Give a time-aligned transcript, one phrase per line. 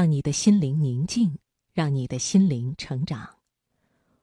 [0.00, 1.36] 让你的心灵宁静，
[1.74, 3.28] 让你的心灵成长。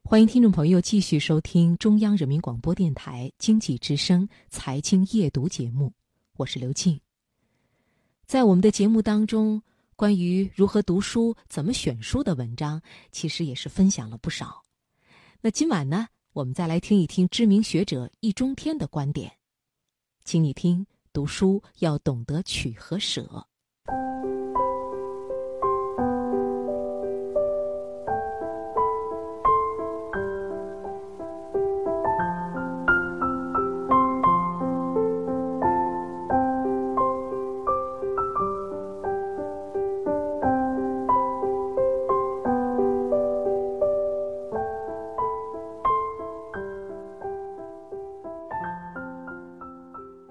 [0.04, 5.94] 欢迎听众朋友继续收听中央人民广播电台经济之声财经夜读节目，
[6.38, 7.00] 我是刘静。
[8.26, 9.62] 在我们的节目当中，
[9.96, 12.82] 关于如何读书、怎么选书的文章，
[13.12, 14.64] 其实也是分享了不少。
[15.42, 19.32] 那今晚呢，我们再来听一听知名学者易中天的观点，
[20.24, 23.46] 请你听：读书要懂得取和舍。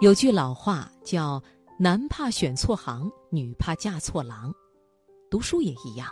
[0.06, 1.42] 有句老话叫
[1.80, 4.54] “男怕选错行，女怕嫁错郎”，
[5.28, 6.08] 读书也一样。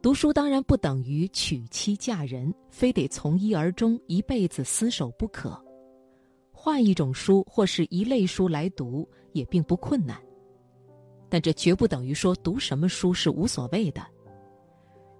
[0.00, 5.60] 读书当然不等于娶妻嫁人，非得从一而终，一辈子厮守不可。
[6.52, 10.16] 换一种书或是一类书来读也并不困难，
[11.28, 14.06] 但这绝不等于说读什么书是无所谓的。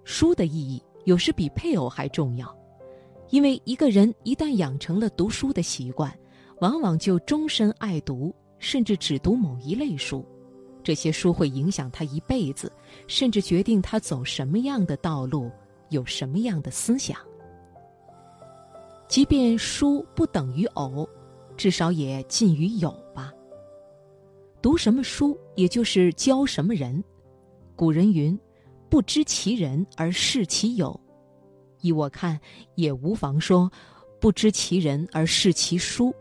[0.05, 2.57] 书的意义有时比配偶还重要，
[3.31, 6.17] 因为一个人一旦养成了读书的习惯。
[6.59, 10.25] 往往就终身爱读，甚至只读某一类书，
[10.83, 12.71] 这些书会影响他一辈子，
[13.07, 15.51] 甚至决定他走什么样的道路，
[15.89, 17.17] 有什么样的思想。
[19.07, 21.07] 即便书不等于偶，
[21.57, 23.31] 至少也近于有吧。
[24.61, 27.03] 读什么书，也就是教什么人。
[27.75, 28.37] 古人云
[28.89, 30.99] ：“不知其人而视其友。”
[31.81, 32.39] 依我看，
[32.73, 33.71] 也无妨说
[34.19, 36.11] ：“不知其人而视其书。”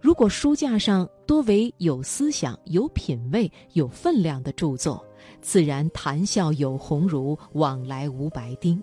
[0.00, 5.04] 如果书架上多为有思想、有品味、有分量的著作，
[5.42, 8.82] 自然谈笑有鸿儒，往来无白丁。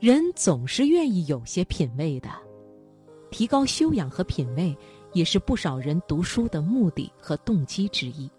[0.00, 2.30] 人总是愿意有些品味的，
[3.30, 4.74] 提高修养和品味，
[5.12, 8.30] 也是不少人读书的目的和动机之一。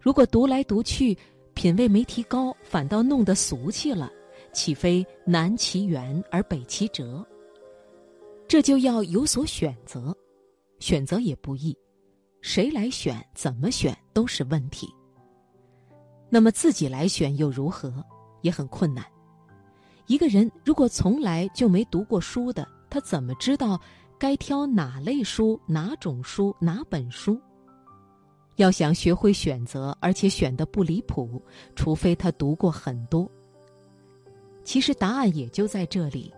[0.00, 1.16] 如果读来读去，
[1.52, 4.10] 品味没提高，反倒弄得俗气了，
[4.52, 7.22] 岂非南其源而北其哲？
[8.48, 10.16] 这就要有所选择，
[10.78, 11.76] 选择也不易，
[12.40, 14.88] 谁来选、怎么选都是问题。
[16.30, 17.92] 那么自己来选又如何？
[18.42, 19.04] 也很困难。
[20.06, 23.80] 一个人如果从来就没读过书的，他怎么知道
[24.18, 27.40] 该挑哪类书、哪种书、哪本书？
[28.54, 31.42] 要想学会选择，而且选的不离谱，
[31.74, 33.28] 除非他读过很多。
[34.62, 36.32] 其实答案也就在这里，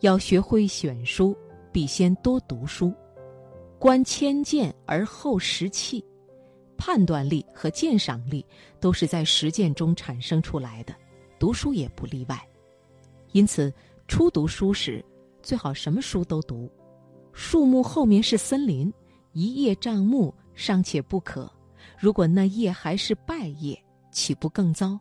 [0.00, 1.36] 要学会选书。
[1.72, 2.92] 必先多读书，
[3.78, 6.04] 观千剑而后识器，
[6.76, 8.44] 判断力和鉴赏力
[8.80, 10.94] 都是在实践中产生出来的，
[11.38, 12.40] 读书也不例外。
[13.32, 13.72] 因此，
[14.08, 15.04] 初读书时
[15.42, 16.70] 最好什么书都读。
[17.32, 18.92] 树木后面是森林，
[19.32, 21.48] 一叶障目尚且不可，
[21.96, 24.98] 如果那叶还是败叶，岂不更糟？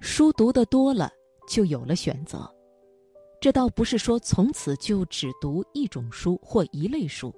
[0.00, 1.10] 书读得多了，
[1.48, 2.50] 就有了选择。
[3.40, 7.34] 这倒不是说从此就只读一种书或一类书。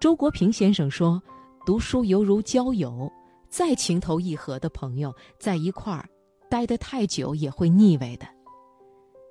[0.00, 1.22] 周国平先生说
[1.64, 3.08] ：“读书犹如交友，
[3.48, 6.08] 再情投意合的朋友在一块儿
[6.50, 8.26] 待得太久也会腻味的。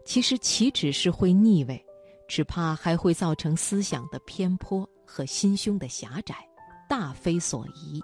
[0.06, 1.86] 其实岂止是会腻味，
[2.30, 6.36] 只怕还会造成思想的偏颇和心胸的狭窄，
[6.88, 8.02] 大非所宜。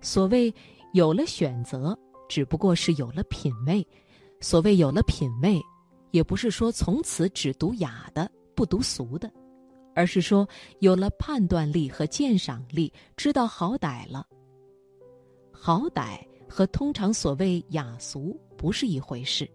[0.00, 0.52] 所谓
[0.92, 1.96] 有了选择，
[2.28, 3.80] 只不过是有了品味；
[4.40, 5.62] 所谓有了品味。”
[6.12, 9.28] 也不是说从此只读雅的不读俗的，
[9.94, 14.24] 而是说有了判断力和鉴赏力，知道好歹了。
[15.50, 16.18] 好歹
[16.48, 19.50] 和通常所谓雅俗不是一回事。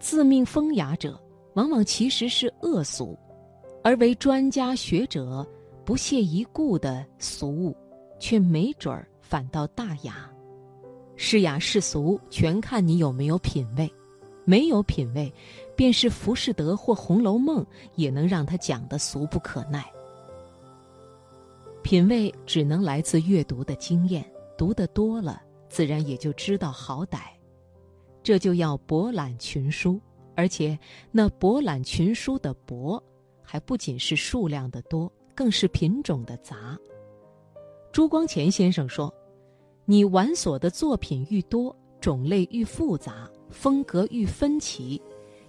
[0.00, 1.20] 自命风雅者，
[1.54, 3.16] 往往其实是恶俗；
[3.84, 5.46] 而为专家学者，
[5.84, 7.76] 不屑一顾的俗物，
[8.18, 10.30] 却没准儿反倒大雅。
[11.14, 13.92] 是雅是俗，全看你有没有品味。
[14.44, 15.32] 没有品味，
[15.76, 19.84] 便是浮士德或《红楼梦》也能让他讲得俗不可耐。
[21.82, 24.24] 品味只能来自阅读的经验，
[24.56, 27.18] 读得多了，自然也就知道好歹。
[28.22, 30.00] 这就要博览群书，
[30.36, 30.78] 而且
[31.10, 33.02] 那博览群书的博，
[33.42, 36.78] 还不仅是数量的多，更是品种的杂。
[37.90, 39.12] 朱光潜先生说
[39.84, 45.00] ：“你玩所的作品愈多，种类愈复杂。”风格愈分歧，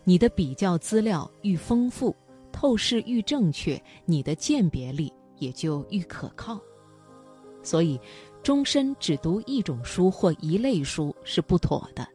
[0.04, 2.16] 你的比较资料愈丰富，
[2.52, 6.60] 透视愈正确，你的鉴别力也就愈可靠。
[7.64, 8.00] 所以，
[8.44, 12.06] 终身只读一种书或一类书是不妥的，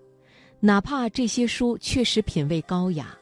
[0.60, 3.18] 哪怕这些书确实品味高雅，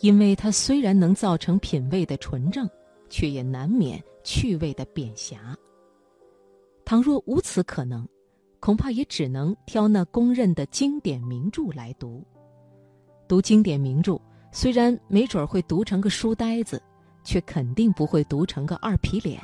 [0.00, 2.68] 因为它虽然能造成品味的纯正，
[3.08, 5.56] 却也难免趣味的贬狭。
[6.84, 8.06] 倘若无此可能，
[8.64, 12.24] 恐怕也只能挑那公认的经典名著来读。
[13.28, 14.18] 读经典名著，
[14.52, 16.82] 虽然没准会读成个书呆子，
[17.22, 19.38] 却肯定不会读成个二皮脸。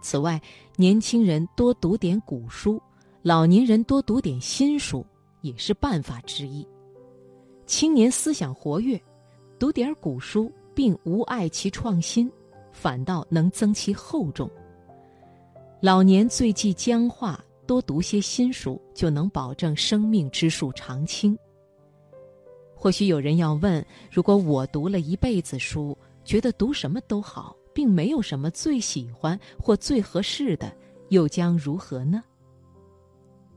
[0.00, 0.40] 此外，
[0.76, 2.80] 年轻人多读点古书，
[3.20, 5.04] 老年人多读点新书，
[5.42, 6.66] 也是办法之一。
[7.66, 8.98] 青年思想活跃，
[9.58, 12.32] 读点古书并无碍其创新，
[12.72, 14.50] 反倒能增其厚重。
[15.82, 17.38] 老年最忌僵化，
[17.70, 21.38] 多读些新书，就能保证生命之树常青。
[22.74, 27.54] 或许有人要问：如果我读了一辈子书，觉得读什么都好？
[27.72, 30.76] 并没有什么最喜欢或最合适的，
[31.10, 32.24] 又将如何呢？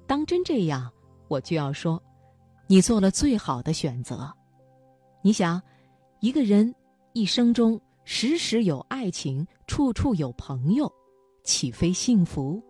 [0.06, 0.92] 当真这样，
[1.28, 2.00] 我就要说，
[2.68, 4.32] 你做了最好的选择。
[5.24, 5.60] 你想，
[6.20, 6.72] 一个人
[7.14, 10.88] 一生中时时有爱情，处处有朋友，
[11.44, 12.62] 岂非幸福？